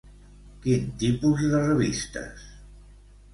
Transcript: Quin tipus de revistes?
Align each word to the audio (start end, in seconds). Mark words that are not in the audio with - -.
Quin 0.63 0.87
tipus 1.03 1.43
de 1.51 1.61
revistes? 1.67 2.49